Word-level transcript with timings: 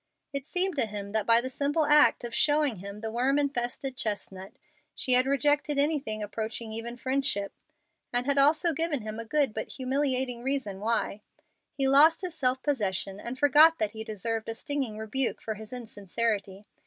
It 0.33 0.47
seemed 0.47 0.75
to 0.77 0.87
him 0.87 1.11
that, 1.11 1.27
by 1.27 1.41
the 1.41 1.49
simple 1.51 1.85
act 1.85 2.23
of 2.23 2.33
showing 2.33 2.77
him 2.77 3.01
the 3.01 3.11
worm 3.11 3.37
infested 3.37 3.95
chestnut, 3.95 4.53
she 4.95 5.13
had 5.13 5.27
rejected 5.27 5.77
anything 5.77 6.23
approaching 6.23 6.71
even 6.73 6.97
friendship, 6.97 7.53
and 8.11 8.25
had 8.25 8.39
also 8.39 8.73
given 8.73 9.01
him 9.03 9.19
a 9.19 9.25
good 9.25 9.53
but 9.53 9.73
humiliating 9.73 10.41
reason 10.41 10.79
why. 10.79 11.21
He 11.75 11.87
lost 11.87 12.21
his 12.23 12.33
self 12.33 12.63
possession 12.63 13.19
and 13.19 13.37
forgot 13.37 13.77
that 13.77 13.91
he 13.91 14.03
deserved 14.03 14.49
a 14.49 14.55
stinging 14.55 14.97
rebuke 14.97 15.39
for 15.39 15.53
his 15.53 15.71
insincerity. 15.71 16.63